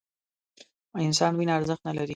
[0.93, 2.09] د انسان وینه ارزښت نه لري